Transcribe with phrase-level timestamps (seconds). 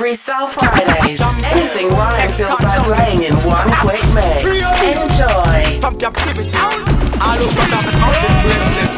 [0.00, 1.20] Freestyle Fridays.
[1.44, 4.48] Anything Ryan feels like playing in one quick mix.
[4.80, 5.78] Enjoy.
[5.78, 8.96] From captivity, all over the mountain bracelets.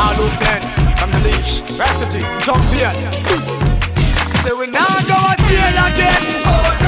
[0.00, 0.56] All over
[0.96, 2.88] from the leash, refugee, jump here.
[4.40, 5.76] So we now go again.
[6.48, 6.79] Oh,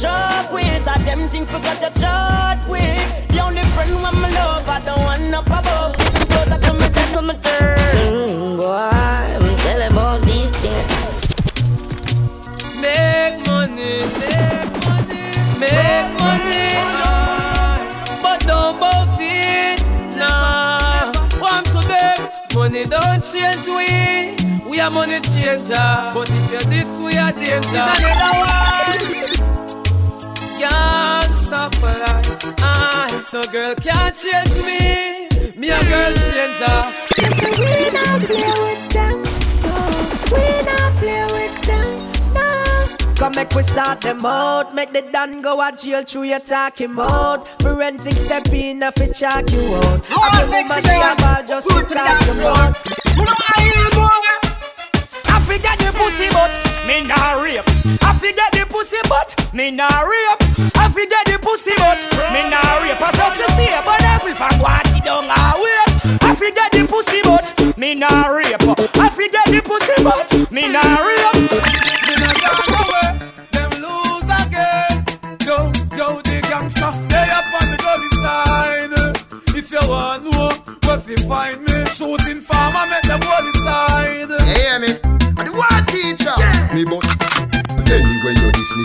[0.00, 0.88] joke with.
[0.88, 5.02] I them think forgot your chart quick The only friend when my love I don't
[5.04, 5.96] want up above.
[5.98, 11.10] Keep closer to me that's on my turn mm, Boy, I'm telling about these things
[12.80, 15.20] Make money, make money,
[15.60, 16.72] make money.
[18.22, 19.82] But don't buff it,
[20.16, 21.12] nah.
[21.38, 24.66] Want to them, money don't change we.
[24.66, 25.74] We are money changer.
[26.14, 27.68] But if you're this, we are danger.
[27.76, 29.49] Another one
[30.60, 32.54] can't stop for that.
[32.58, 35.28] I, no girl can't change me.
[35.56, 36.80] Me a girl changer.
[37.36, 39.16] So we not play with them.
[39.64, 39.74] No,
[40.32, 41.90] we not play with them.
[42.34, 42.46] No.
[43.16, 46.94] Come make we sort them out Make the done go a jail through your talking
[46.94, 51.42] mode Forensic step in if it check you out I give woman she a ball
[51.46, 52.76] just to cast you out
[55.26, 57.62] I forget the pussy but me nah rape.
[58.02, 60.42] I forget the pussy but me nah rape.
[60.74, 62.02] I forget the pussy but
[62.34, 62.98] me nah rape.
[62.98, 66.18] I just stay but every fan want it down I wait?
[66.22, 68.58] I forget the pussy but me nah rape.
[68.98, 71.39] I forget the pussy but me nah rape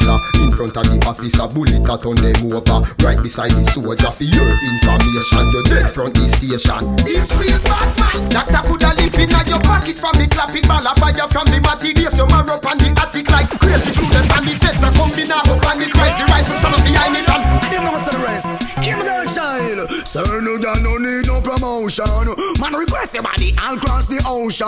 [0.06, 2.80] her in front of the officer, bullet a turn them over.
[3.02, 5.44] Right beside the soldier for your information.
[5.52, 6.82] You're dead from the station.
[7.04, 8.30] This real bad man.
[8.30, 11.60] Doctor coulda live in your pocket from the clap it ball of fire from the
[11.62, 12.18] materials.
[12.18, 14.10] You mar up on the attic like crazy blue.
[14.14, 14.56] Them and the
[14.86, 16.22] are coming now up on the Christ.
[16.22, 17.46] The rifle stand up behind it and
[20.04, 22.06] Sir, no, that no need no promotion.
[22.60, 24.68] Man, request your body all across the ocean.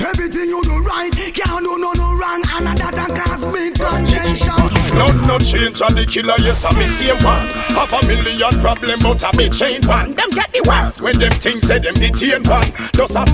[0.00, 4.77] Everything you do right, can't do no no wrong, and that can cause big contention.
[4.94, 7.46] None no change on the killer, yes, I miss same one.
[7.76, 10.14] Half a million problem, but a big chain one.
[10.14, 12.68] Them get the worst when them things say them detain one.
[12.94, 13.24] Just a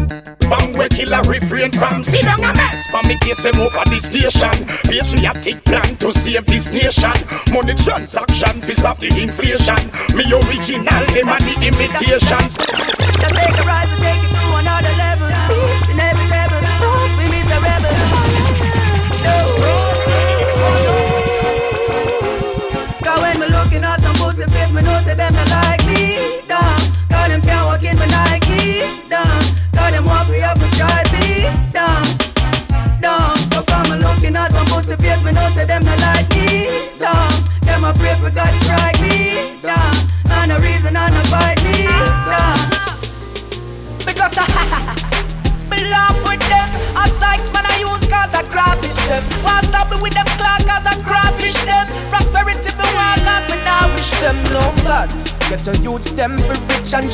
[0.50, 2.04] bang where killer refrain from.
[2.04, 4.56] See down a mess, but me case them over the station.
[4.88, 7.16] Patriotic plan to save this nation.
[7.53, 9.81] Money transaction, fi stop the inflation.
[10.16, 12.59] Me original, them and the imitations.
[12.59, 15.31] Just take a ride and take it to another level.
[17.19, 18.03] We the rebel.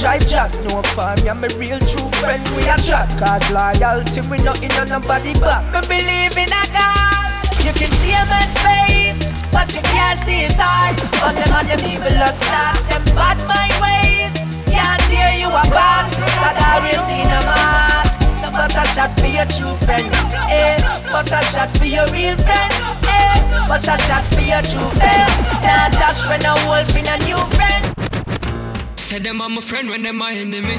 [0.00, 3.06] Drive jack No farm, yeah, me real true friend we a chat.
[3.20, 5.60] Cause loyalty we not in on nobody back.
[5.76, 7.44] Me believe in a God.
[7.60, 9.20] You can see a man's face
[9.52, 10.96] But you can't see his heart.
[11.20, 14.32] But them and them evil starts Them bad mind ways.
[14.72, 16.08] Can't tear you apart
[16.40, 18.08] But always in a heart
[18.40, 20.08] So bust a shot for your true friend
[20.48, 20.80] Eh,
[21.12, 22.72] bust a shot for your real friend
[23.12, 25.30] Eh, bust a shot for your true friend.
[25.60, 27.89] Can't dash when a wolf in a new friend
[29.10, 30.78] Say them are my friend when them my enemy.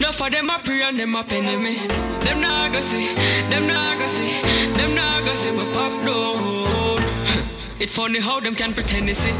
[0.00, 1.86] No for them a pray and them a penny me.
[2.24, 3.14] Them nah go see,
[3.50, 4.40] them nah go see,
[4.72, 6.98] them nah go see me pop down.
[7.78, 9.34] It funny how them can pretend they see.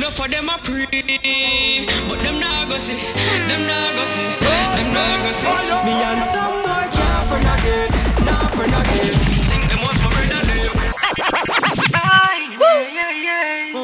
[0.00, 4.88] No for them a pray, but them nah go see, them nah go see, them
[4.96, 5.52] nah go see.
[5.84, 7.88] Me and some boy can't friend again,
[8.24, 9.12] nah friend again.
[9.52, 10.72] Think them was my brother name.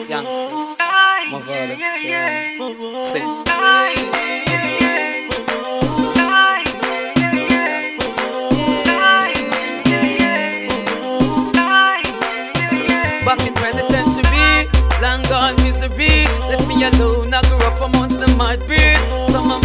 [0.09, 0.77] Youngsters,
[1.31, 3.45] my father, sing, sing.
[3.45, 3.52] Back
[13.47, 14.69] in 2010 to be
[15.03, 16.27] long gone misery.
[16.49, 18.27] Left me alone, I grew up amongst the
[18.67, 18.99] breed.
[19.33, 19.63] So my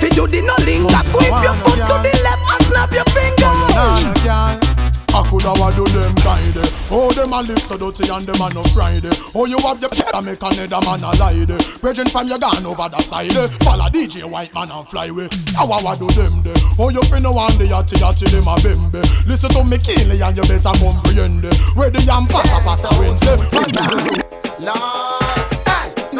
[0.00, 1.00] fi do the no linger.
[1.12, 4.70] Sweep your foot to the left and snap your finger.
[5.10, 6.54] I coulda wa do them guide
[6.86, 9.10] Oh, them a live so dirty and them a no Friday.
[9.34, 12.64] Oh, you have your pet make another man a lie de Brethren from your gone
[12.64, 13.34] over the side.
[13.66, 15.28] Follow DJ White Man and fly away.
[15.54, 18.54] How I wa do them de Oh, you finna want the yachty yachty them a
[18.62, 19.02] bembe.
[19.26, 21.54] Listen to me keenly and you better comprehend eh.
[21.74, 23.34] Where the yam pass a pass a Wednesday
[24.60, 25.19] Lord, hey,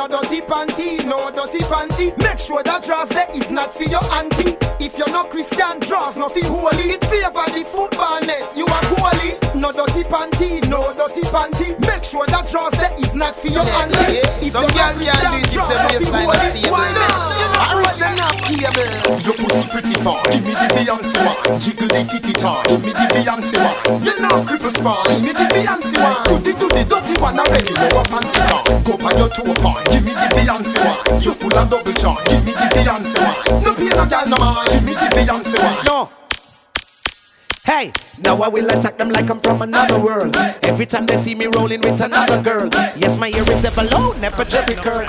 [0.00, 2.16] no dirty panty, no dirty panty.
[2.16, 4.56] Make sure that dress there is not for your auntie.
[4.80, 6.96] If you're not Christian, draws nothing holy.
[6.96, 9.36] It favor the football net, you are holy.
[9.60, 11.76] No dirty panty, no dirty panty.
[11.84, 14.24] Make sure that dress there is not for your auntie.
[14.40, 16.72] If Some you're girl not can't do it if the waistline is stable.
[16.72, 17.60] Why not?
[17.60, 19.20] Alright, them not cable.
[19.20, 21.60] Your pussy pretty far, give me the Beyonce one.
[21.60, 24.00] Jiggle the titty tar, give me the Beyonce one.
[24.00, 26.24] You know cripple spine, give me the Beyonce one.
[26.24, 28.64] Do the do the dirty one already, you a fancy car.
[28.88, 31.20] Go by your toe part, give me the Beyonce one.
[31.20, 33.62] You full of double charm, give me the Beyonce one.
[33.62, 35.84] No pain no girl no man, give me the Beyonce one.
[35.86, 36.08] No.
[37.64, 37.92] Hey,
[38.24, 40.34] now I will attack them like I'm from another world.
[40.62, 42.68] Every time they see me rolling with another girl.
[42.96, 45.06] Yes, my ear is ever low, never jerry curl.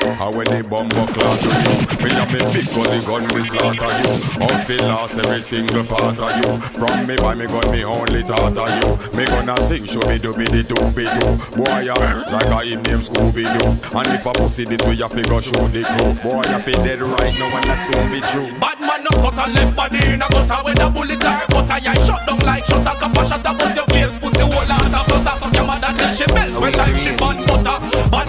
[0.00, 2.00] How when the bumbo class you?
[2.00, 4.12] Me and me big gully gun me slaughter you.
[4.40, 6.56] Out fi last every single part of you.
[6.80, 8.90] From me by me gun me only thought of you.
[9.12, 11.92] Me gonna sing show me do be the do be do Boy I
[12.32, 15.36] like a him name Scooby Doo And if a pussy this way you fi go
[15.40, 16.16] show the crew.
[16.24, 18.48] Boy I fi dead right now and that's soon be true.
[18.56, 20.60] Bad man no cut a left body in a gutter.
[20.64, 23.44] With a bullet or cut a yeah shut down like shut a cap a shot
[23.44, 26.56] a bust your face pussy whole lot of flutter suck your mother till she melt
[26.56, 27.76] when time she burn butter.
[28.08, 28.28] Bad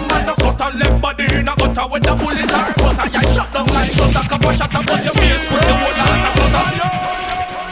[1.74, 4.10] body in a gutter with a bullet or cut a yeah shut down like shut
[4.10, 6.66] a cap a shot a bust your face pussy whole lot of flutter.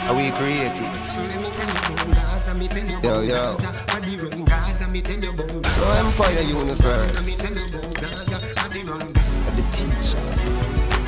[0.08, 0.90] Are we creative?
[3.02, 3.56] Yo, yo.
[3.56, 3.76] No
[5.96, 7.38] Empire Universe.
[9.56, 10.18] The teacher.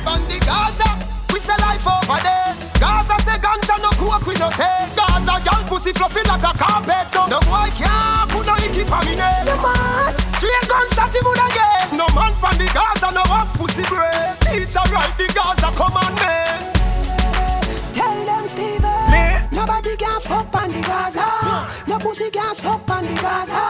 [0.07, 0.89] On the Gaza,
[1.31, 2.55] we say life over there.
[2.79, 4.95] Gaza say ganja no coke we no take.
[4.95, 7.11] Gaza girl pussy fluffy like a carpet.
[7.11, 9.45] So no boy can't put no icky for me name.
[9.45, 10.17] Yeah, man.
[10.27, 11.82] Straight gunshot he would get.
[12.03, 14.11] No man from the Gaza no have pussy break.
[14.43, 16.75] Teacher write the Gaza commandment.
[17.95, 21.23] Tell them Steven Nobody can fuck on the Gaza.
[21.87, 23.63] No pussy can suck on the Gaza.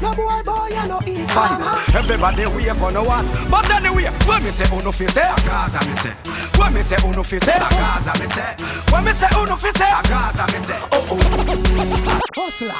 [0.00, 3.26] No boy boy you no informer Everybody wait for no one.
[3.50, 6.14] But anyway, when me say oh, uno fi say A Gaza me say
[6.62, 8.54] When me say uno fi say A Gaza me say
[8.94, 12.72] When me say uno fi say A Gaza me say Oh oh Hustlers,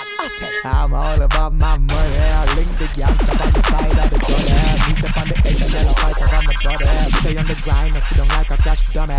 [0.65, 1.91] I'm all about my money.
[1.91, 4.43] I link the gangs up on the side of the gun.
[4.87, 6.87] Me step on the edge and yellow fighter on the brother.
[7.21, 9.15] Stay on the grind, I sit down like a cash dummy.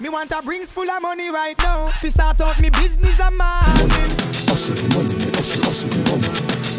[0.00, 1.88] Me want a rings full of money right now.
[2.00, 3.66] Fi start out me business a man.
[4.48, 6.28] Hustle the money, me hustle, hustle the money.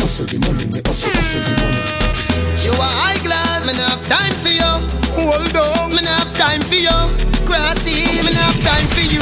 [0.01, 2.65] Hustle the money, me hustle, hustle the money.
[2.65, 5.00] You are high class, me not have time for you.
[5.21, 6.97] Hold on, me not have time for you.
[7.45, 7.93] Grassy,
[8.25, 9.21] me not have time for you.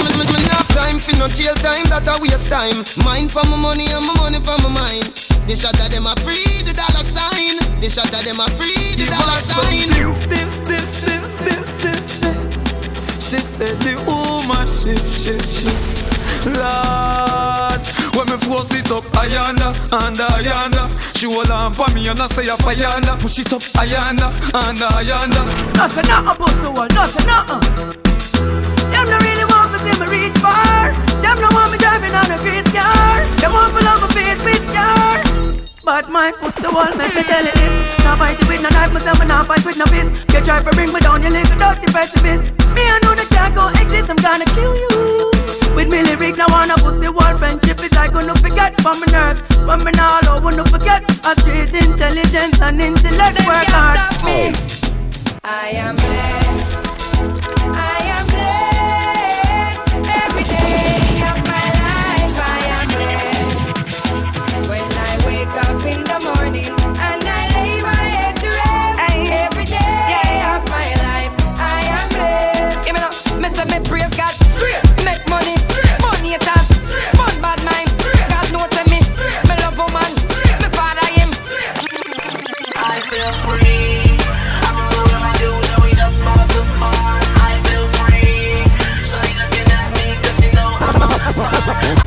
[0.00, 2.80] Me- not have time for no jail time, that a waste time.
[3.04, 5.04] Mind for my money and my money for my mind.
[5.46, 7.58] The shot of them a free the dollar sign.
[7.80, 9.90] The shot of them a free the dollar sign.
[10.14, 12.40] Stiff, stiff, stiff, stiff, stiff, stiff.
[13.20, 16.46] She said the woman shift, shift, shift.
[16.46, 17.82] Lord,
[18.16, 20.88] when me force it up, ayanda, and ayanda.
[21.16, 23.20] She hold on for me and I say a ayanda.
[23.20, 25.42] Push it up, ayanda, and ayanda.
[25.76, 27.60] Nothing, nothing, pussy wall, nothing, nothing.
[28.90, 30.92] Them no really want to see me reach far.
[31.20, 33.20] Them no want me driving on a grease car.
[33.40, 35.60] Them want to love my face with scar.
[35.84, 37.74] But my pussy wall make me tell you this.
[38.04, 40.24] Not fight with no knife, myself and not fight with no fist.
[40.32, 42.52] You try to bring me down, you live a dirty precipice.
[42.72, 45.19] Me I know the can't go exist, I'm gonna kill you.
[45.74, 49.42] With me lyrics, I wanna pussy wall friendship is like gonna forget from my nerves.
[49.66, 53.98] But me now I wanna forget a street intelligence and intellect work hard.
[55.44, 57.99] I am blessed.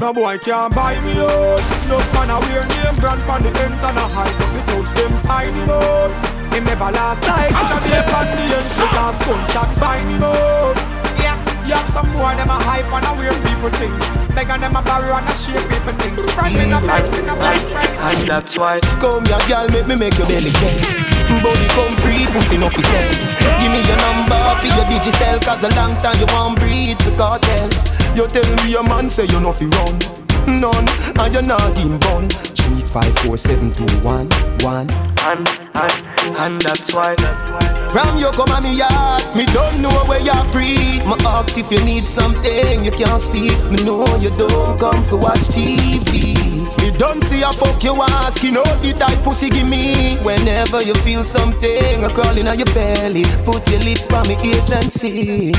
[0.04, 1.64] No boy can't buy me out.
[1.88, 4.92] No man a wear name brand pon the ends and a hide up the clothes
[4.92, 6.12] them find him out.
[6.52, 8.68] Him never last like extra day pon the ends.
[8.76, 10.76] Shoot a gunshot find him out.
[11.24, 14.04] Yeah, you have some boy them a hype and a wear people things.
[14.36, 16.28] Beg on them a borrow and a share people things.
[16.36, 17.92] Friend me no friend, me no friend, friend.
[18.04, 20.84] And that's why Come here girl, make me make your belly say
[21.40, 23.08] Body come free, pussy no fi sell
[23.64, 27.16] Give me your number for your digicel Cause a long time you want breathe the
[27.16, 29.98] Kartel You tell me a man say you no fi run.
[30.46, 34.30] None, and you're not in bun Three, five, four, seven, two, one,
[34.60, 34.90] one.
[35.26, 37.16] And, and, and that's why.
[37.96, 39.24] Ram you come on me yard.
[39.36, 42.86] Me don't know where you breathe My ask if you need something.
[42.86, 43.58] You can't speak.
[43.72, 46.36] Me know you don't come for watch TV
[46.80, 50.18] Me don't see a fuck you ask You know the type pussy give me.
[50.22, 53.24] Whenever you feel something A crawling on your belly.
[53.46, 55.54] Put your lips by me ears and see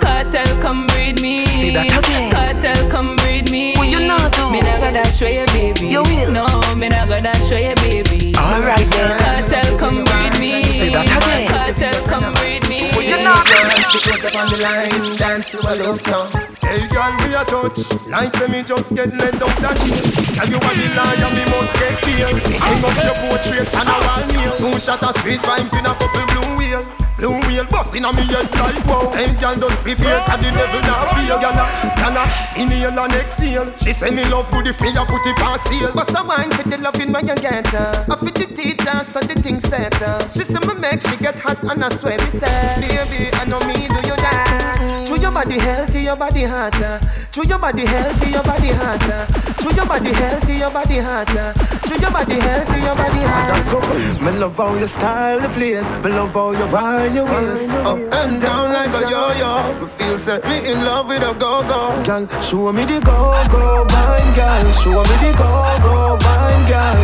[0.00, 1.46] Kartel, come breed me.
[1.46, 2.32] Say that again.
[2.32, 3.74] Kartel, come breed me.
[3.76, 4.50] What you not do?
[4.50, 5.88] Me not gonna show you, baby.
[5.88, 6.30] You will.
[6.32, 8.34] No, me not gonna show you, baby.
[8.36, 9.18] Alright then.
[9.20, 10.64] Kartel, come breed me.
[10.64, 11.48] Say that again.
[11.48, 12.90] Kartel, come breed me.
[12.92, 13.56] What you not do?
[13.90, 16.28] She goes up on the line, dance to a love song.
[16.66, 17.78] Hey girl, me a touch
[18.10, 21.44] Like say me just get let out and change Tell you what the liar, me
[21.46, 25.38] must get killed Hang up your portrait and a wall nail Two shot of sweet
[25.46, 29.10] rhymes in a couple blue wheel Blue wheel busting on me head like wow.
[29.16, 31.64] Hey girl, just prepare cause the devil not fear Gonna,
[31.96, 32.24] gonna,
[32.60, 33.72] inhale and exhale.
[33.78, 36.50] She say me love good if me a put it on sale What's a wine
[36.50, 38.04] for the loving when you get her?
[38.10, 40.20] I fit the teacher so the thing set her.
[40.32, 43.60] She say me make she get hot and I swear me say Baby, I know
[43.64, 45.06] me do you that.
[45.06, 46.98] Through your body healthy, your body hotter.
[47.32, 49.24] Through your body healthy, your body hotter.
[49.56, 51.52] Through your body healthy, your body hotter.
[51.86, 54.24] Through your body healthy, your body hotter.
[54.24, 55.90] Me love how you style the place.
[56.04, 56.66] Me love how you
[57.06, 57.70] wind your waist.
[57.70, 59.80] Up and down like a yo-yo.
[59.80, 62.02] Me feel set me in love with a go-go.
[62.04, 64.70] Girl, show me the go-go wine, girl.
[64.70, 66.98] Show me the go-go wine, girl.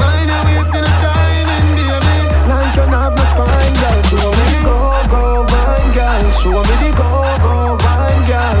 [0.00, 2.16] Mind your waist in a timing, baby
[2.48, 4.00] Like you have no spine, girl.
[4.08, 6.24] Show me the go-go wine, girl.
[6.40, 7.54] Show me the go-go
[7.84, 8.60] wine, girl.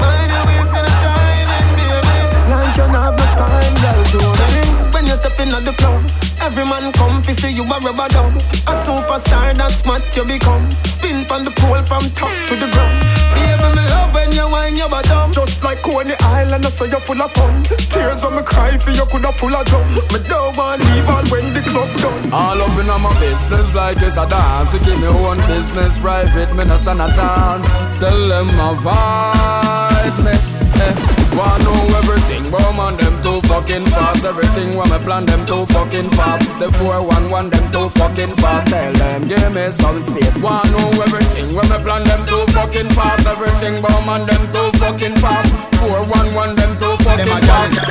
[0.00, 2.18] Mind your waist in a timing, baby
[2.52, 4.00] Like you have no spine, girl.
[4.10, 4.92] Show me.
[4.92, 8.06] When you step in at the club Every man come fi see you a rubber
[8.06, 8.30] dub
[8.70, 12.94] A superstar that's what you become Spin from the pole from top to the ground
[13.34, 17.00] Baby me love when you wine your bottom Just like Coney Island, I saw you
[17.00, 17.64] full of fun.
[17.90, 19.86] Tears when me cry for you coulda full of drum.
[20.12, 22.32] Me don't want leave when the club done.
[22.32, 24.72] All up in my business like it's a dance.
[24.72, 27.66] You give me one business private, me not stand a chance.
[27.98, 30.32] Tell them avoid me.
[30.78, 31.15] Eh.
[31.36, 34.24] Wanna know everything, but man them too fucking fast.
[34.24, 36.48] Everything when me plan them too fucking fast.
[36.58, 38.68] The 411 them too fucking fast.
[38.68, 40.36] Tell them give me some space.
[40.38, 43.26] Wanna know everything when me plan them too fucking fast.
[43.26, 45.52] Everything but man them too fucking fast.
[45.84, 47.84] 411 them too fucking fast.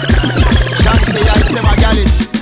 [0.81, 2.34] Shanty, I say my gal is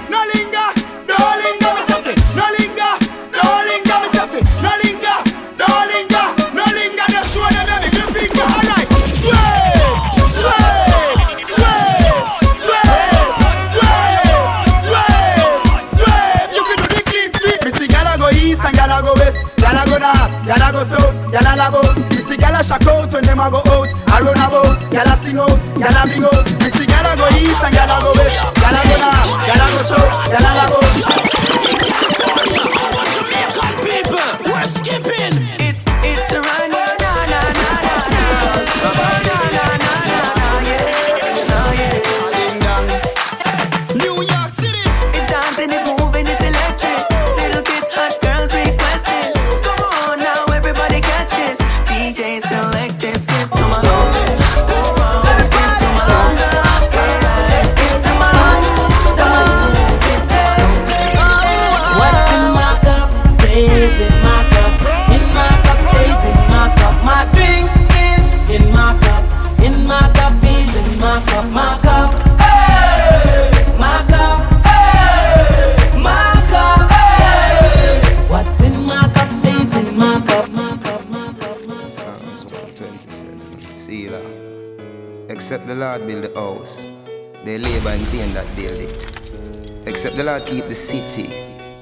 [90.39, 91.27] keep the city.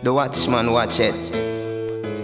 [0.03, 1.15] The watchman watch it.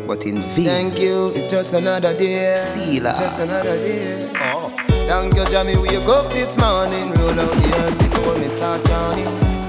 [0.07, 0.65] But in vain.
[0.65, 2.55] Thank you, it's just another day.
[2.55, 4.29] See It's just another day.
[4.36, 4.74] Oh.
[4.88, 7.12] Thank you, Jamie, wake up this morning.
[7.13, 9.25] Roll out the earth before me start yawning.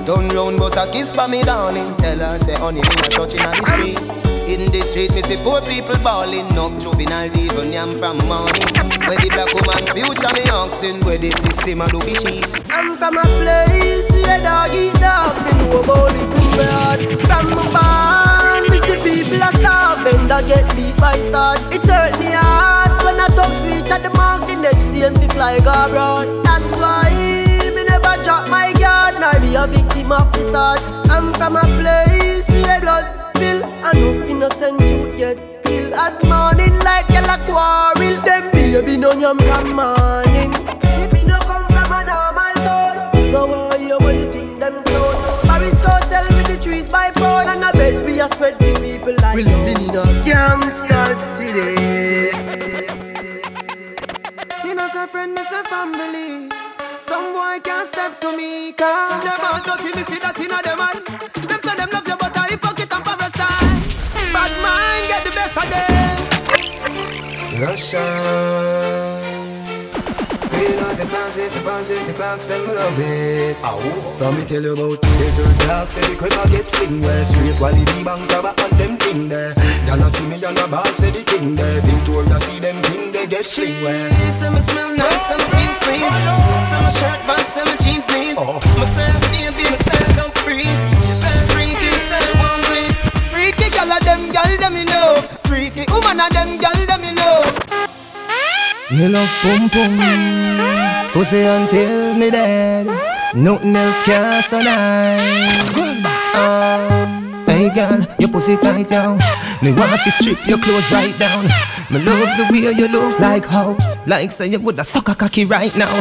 [0.07, 1.95] Turn round, bust a kiss for me darling.
[1.97, 5.37] Tell her, say, honey, me not touching on the street In the street, me see
[5.45, 6.73] poor people balling up.
[6.81, 8.65] Juvenile even yam from morning.
[9.05, 12.41] Where the black woman future me asking where the system a do be she.
[12.73, 15.37] I'm from a place where dog eat dog.
[15.45, 16.99] Me know about the good bad.
[17.29, 20.25] From my barn, me see people a starving.
[20.33, 21.61] That get beat by sword.
[21.69, 24.49] It hurt me hard when I talk reach at the mark.
[24.49, 26.25] The next day me fly go abroad.
[26.41, 27.13] That's why
[27.77, 29.21] me never drop my guard.
[29.21, 30.81] Nor be a victim of the surge.
[31.13, 33.63] I'm from a place where blood spill.
[33.87, 35.93] And no innocent youth get killed.
[35.95, 38.17] As morning light, gyal a quarrel.
[38.27, 40.53] Them baby no yam from morning.
[40.99, 42.95] Baby no come from a normal town.
[43.17, 45.17] You know why you want the thing them sound.
[45.49, 48.73] Paris go tell me the trees by pound and I bet we are spread the
[48.83, 52.35] people like we living in a gangster city.
[54.65, 56.51] Me no say friend, me say family.
[56.99, 60.81] Some boy can't step to me, cause them all dirty, me see that inna them
[60.81, 61.01] eye.
[61.49, 62.08] Them say them love
[64.49, 65.89] Bad mind get the best of them.
[67.61, 68.01] Russian.
[70.53, 73.57] We know the closet, the closet, the clocks, them love it.
[73.63, 73.81] Ow.
[74.17, 78.05] From me tell you about desert dark, say the quicker get fling where straight quality
[78.05, 79.55] bank grabber and them thing there.
[79.87, 81.81] Gonna see me on a ball, say the king there.
[81.83, 84.11] Victoria see them king they get fling where.
[84.31, 86.09] Some smell nice, some feel sweet.
[86.65, 88.37] Some shirt, but some jeans neat.
[88.39, 88.59] Oh.
[88.79, 90.65] Myself, baby, myself, I'm free.
[96.19, 97.47] Freaky woman a them gal them me love.
[98.91, 102.87] Me love pum pum Pussy until me dead
[103.35, 105.21] Nothing else can survive
[106.35, 107.07] uh,
[107.47, 109.19] Hey girl, your pussy tight down
[109.63, 111.45] Me want to strip your clothes right down
[111.91, 113.77] Me love the way you look like how
[114.07, 115.93] Like say you woulda suck a cocky right now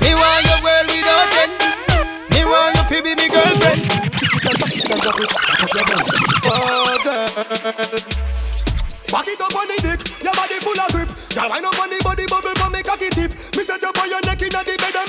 [0.00, 1.52] Me want your world without end.
[2.30, 3.82] Me want you to be me girlfriend.
[6.46, 7.27] Oh, girl.
[9.08, 11.08] Back it up on the dick, your body full of grip.
[11.32, 13.32] Girl, up on the body bubble for me cocky tip.
[13.56, 15.08] Me set you for your neck inna the bed and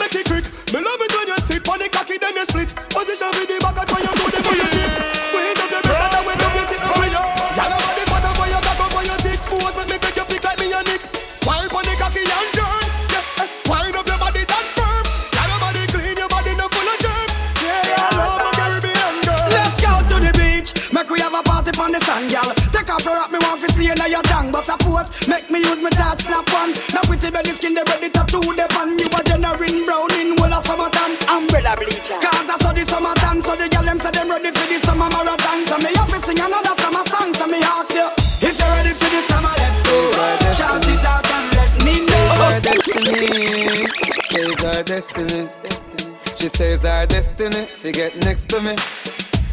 [46.49, 47.65] says our destiny.
[47.65, 48.75] Forget next to me.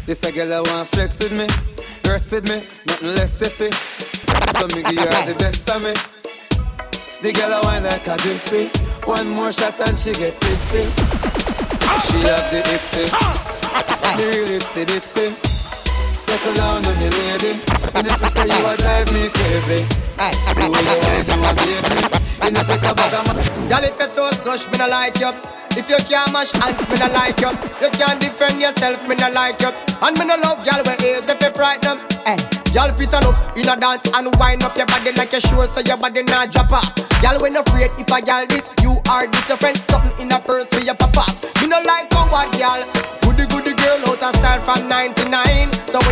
[0.05, 1.47] This a girl I want flex with me,
[2.09, 3.69] rest with me, nothing less sissy.
[4.57, 5.93] So me give her the best of me.
[7.21, 8.69] The girl I want like a gypsy.
[9.05, 10.83] One more shot and she get tipsy.
[12.07, 13.05] She have the itsy,
[14.17, 15.27] the real itsy bitsy.
[16.17, 17.59] Settle down on the lady.
[17.93, 19.85] And this is how you a drive me crazy.
[20.55, 22.01] The way you want you a blaze me.
[22.43, 23.33] You not take a bag of my
[23.67, 25.56] Girl, if your toes touch, me no like you.
[25.77, 27.53] If you can't mash hands, me no like you.
[27.77, 29.69] You can't defend yourself, me no like you.
[30.01, 32.01] And me no love girl with ears if you frighten them.
[32.25, 32.41] Hey,
[32.73, 35.67] girl fit on up in a dance and wind up your body like a sure
[35.69, 36.89] so your body not drop off.
[37.21, 39.77] Girl, when afraid if I girl this, you are this your friend.
[39.85, 41.29] Something in a purse for your papa.
[41.61, 42.81] Me no like coward girl.
[43.21, 45.26] Goody goody girl out of style from 99.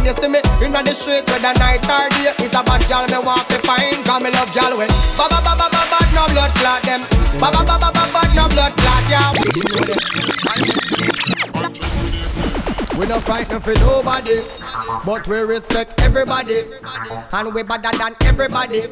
[0.05, 3.25] You see me in the street whether night or day, it's a bad girl me
[3.25, 4.05] want to find.
[4.05, 7.01] Cause me love girl when ba ba ba ba ba ba no blood clot them.
[7.41, 10.84] Ba ba ba ba ba ba no blood clot yeah.
[12.97, 14.39] We no frightened for nobody,
[15.05, 16.63] but we respect everybody,
[17.33, 18.83] and we better than everybody.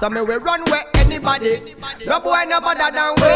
[0.00, 1.74] So me we run where anybody.
[2.06, 3.30] No boy no better than we.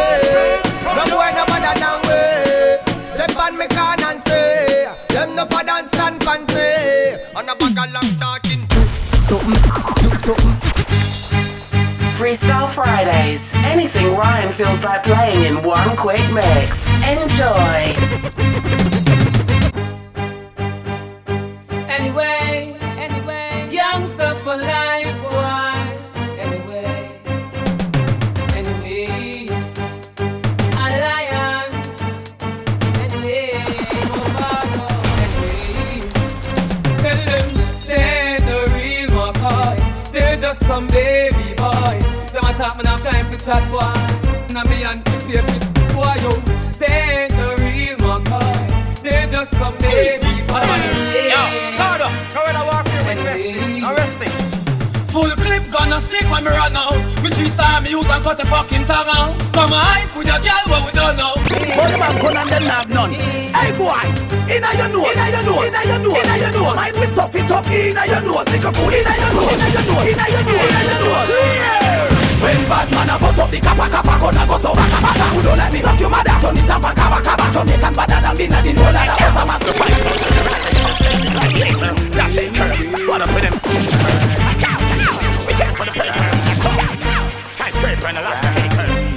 [0.96, 3.00] No boy no better than we.
[3.14, 7.14] Step on me can and say, them no for dance and fancy.
[7.36, 8.66] On a bag of long talking.
[8.66, 8.82] Do
[9.28, 9.62] something,
[10.02, 10.56] do something.
[12.18, 13.54] Freestyle Fridays.
[13.54, 16.88] Anything Ryan feels like playing in one quick mix.
[17.06, 17.94] Enjoy.
[21.90, 25.74] Anyway, anyway, youngster for life, why?
[26.38, 27.20] Anyway,
[28.54, 29.46] anyway,
[30.86, 32.00] alliance,
[33.04, 33.50] anyway,
[34.10, 34.86] Mavado,
[35.24, 36.00] anyway.
[37.02, 37.48] Tell them
[37.88, 41.98] they the real McCoy, they're just some baby boy.
[42.32, 43.92] Them a talk me not time for chat boy,
[44.54, 45.58] now me and the baby
[45.92, 46.32] boy yo.
[46.78, 51.69] They the real McCoy, they're just some baby Yo, Cardo,
[55.10, 56.94] Full clip gonna stick when me run out.
[57.18, 59.34] Me three star me use and cut the fucking tongue out.
[59.50, 61.34] Come on, hype with your girl, what we don't know.
[61.34, 63.10] But the man gun and them have none.
[63.10, 64.06] Hey boy,
[64.46, 66.78] inna your nose, inna your nose, inna your nose, inna your nose.
[66.78, 69.98] Mind we stuff it up inna your nose, little fool inna your nose, inna your
[69.98, 71.26] nose, inna your nose, inna your nose.
[72.38, 75.26] When bad man a bust up the kappa kappa, gonna go so baka baka.
[75.34, 77.50] Who don't like me, fuck your mother, turn it up baka baka baka.
[77.50, 79.42] Jamaican better than me, not the whole of the house.
[79.42, 79.58] I'm a
[82.14, 82.78] That's it, curve.
[83.10, 83.58] What up with them?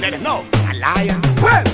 [0.04, 0.44] Let them know.
[0.68, 1.18] A lion.
[1.40, 1.64] Well,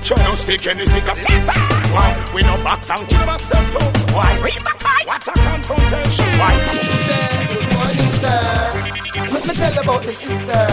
[0.00, 1.92] show no stick and stick up left.
[1.92, 2.16] Why?
[2.34, 4.14] We no box and kill a step two.
[4.14, 4.40] Why?
[4.42, 5.06] We back fight.
[5.06, 6.24] What a confrontation.
[6.40, 6.56] Why?
[7.52, 8.40] Good morning, sir.
[9.28, 10.64] Let me tell about the sister.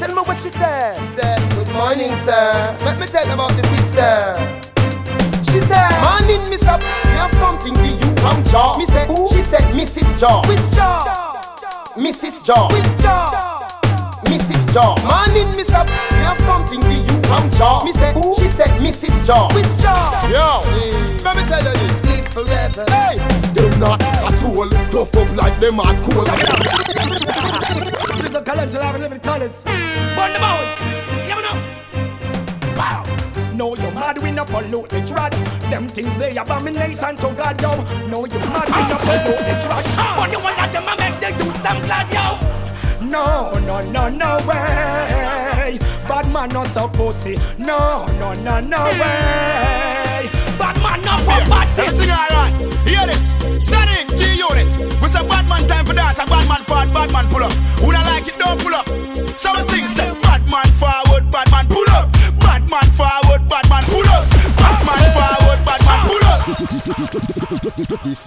[0.00, 0.96] Tell me what she said.
[1.14, 2.76] Said, Good morning, sir.
[2.84, 4.34] Let me tell about the sister.
[5.46, 6.80] She said, Morning, Miss Up.
[6.80, 8.76] We have something for you from Jaw.
[8.78, 10.18] Me said, She said, Mrs.
[10.18, 10.42] Jaw.
[10.48, 11.94] Which Jaw?
[11.94, 12.44] Mrs.
[12.44, 12.66] Jaw.
[12.72, 13.55] Which Jaw?
[14.26, 14.72] Mrs.
[14.72, 14.94] Jaw.
[15.06, 15.86] Morning, Miss Up.
[15.86, 17.84] We have something for you from Jaw.
[17.84, 19.26] Me said, She said, Mrs.
[19.26, 19.48] Jaw.
[19.54, 19.94] Which Jaw?
[20.30, 20.62] Yo,
[21.24, 22.04] let me tell you this.
[22.06, 22.84] Live forever.
[22.90, 23.16] Hey,
[23.54, 26.24] them not a soul, tough up like them hard cool.
[28.20, 29.64] Sister Calendula have living colors.
[29.64, 30.80] Burn the mouse.
[31.28, 31.56] You know.
[32.76, 33.04] Wow.
[33.54, 35.32] No, you mad we no pollute the trad.
[35.70, 37.70] Them things they abomination to God, yo.
[38.08, 39.84] No, you mad we no pollute the trad.
[40.16, 42.65] But you want them to make the youth them glad, yo.
[43.10, 45.78] No, no, no, no way.
[46.08, 47.36] Bad man not so pussy.
[47.58, 50.28] No, no, no, no way.
[50.58, 51.78] Bad man not for bad.
[51.78, 52.52] Everything alright.
[52.86, 53.32] Hear this.
[53.64, 54.66] Standing G unit.
[55.00, 57.52] We say bad man time for dance and bad man forward, bad man pull up.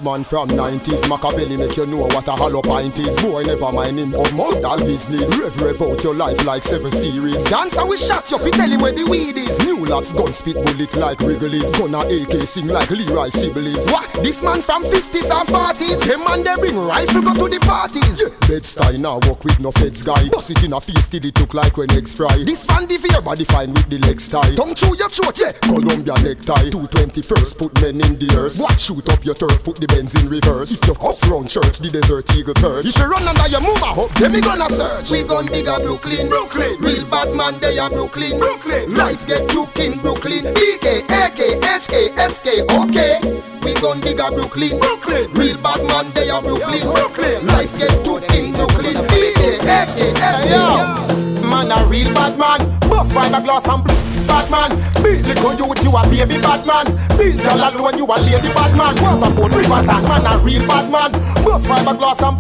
[0.04, 3.20] Man from 90s Machiavelli make you know what a hollow pint is.
[3.22, 5.38] Boy never mind him of modal business.
[5.38, 7.44] Rev rev out your life like seven series.
[7.50, 9.60] Dancer we shot you fi tell him where the weed is.
[9.66, 14.08] New lots gun spit bullet like Wrigley's Gonna AK sing like Leroy Sibbles What?
[14.24, 16.08] This man from 50s and 40s.
[16.08, 18.24] Him man they bring rifle go to the parties.
[18.48, 20.30] Bed style now walk with no feds guy.
[20.30, 22.40] Bust it in a face till it look like when eggs fry.
[22.46, 26.16] This fan the body fine with the legs tie Tongue through your throat yeah Columbia
[26.24, 26.72] necktie.
[26.72, 28.60] 221st put men in the earth.
[28.60, 28.80] What?
[28.80, 31.90] Shoot up your turf put the Benz in reverse If you off round church the
[31.90, 35.12] desert eagle perch If you run under your move a up, then we gonna search.
[35.12, 36.78] We gon' dig a Brooklyn, Brooklyn.
[36.80, 38.94] Real bad man they are Brooklyn, Brooklyn.
[38.94, 40.46] Life get took in Brooklyn.
[40.54, 41.94] BK, AK, HK,
[42.30, 42.48] SK,
[42.80, 43.20] okay.
[43.64, 45.32] We gon' dig a Brooklyn, Brooklyn.
[45.34, 47.46] Real bad man they are Brooklyn, Brooklyn.
[47.48, 48.96] Life get took in Brooklyn.
[48.96, 51.44] BK, HK, SK.
[51.44, 52.79] Man a real bad man.
[53.10, 54.72] Fiberglass and bl- bad man.
[55.04, 56.86] Beat little youth, you a baby bad man.
[57.18, 58.96] Beat girl alone, you a lady bad man.
[59.02, 61.12] Waterford, river tank, man a real bad man.
[61.44, 62.38] Bust fiberglass and